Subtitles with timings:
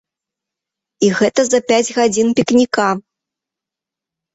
[1.07, 2.91] І гэта за пяць гадзін пікніка!